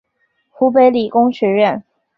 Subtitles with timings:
[0.49, 1.83] 湖北理工学院